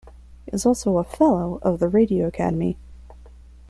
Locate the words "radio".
1.87-2.25